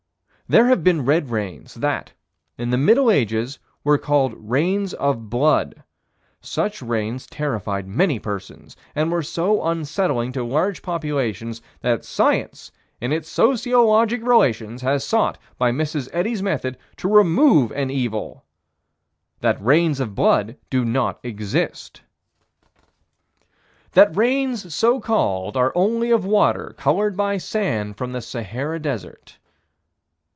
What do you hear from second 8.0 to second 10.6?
persons, and were so unsettling to